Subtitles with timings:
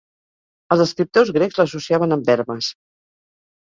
[0.75, 2.75] Els escriptors grecs l'associaven amb Hermes.